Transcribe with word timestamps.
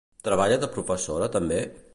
Treballa 0.27 0.57
de 0.63 0.71
professora 0.77 1.31
també? 1.39 1.65